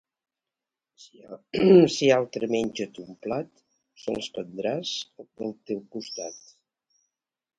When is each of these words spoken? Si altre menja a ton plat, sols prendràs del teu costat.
Si 1.95 2.09
altre 2.15 2.47
menja 2.55 2.87
a 2.87 2.91
ton 2.95 3.11
plat, 3.27 3.53
sols 4.05 4.29
prendràs 4.39 4.93
del 5.21 5.53
teu 5.71 5.83
costat. 5.97 6.41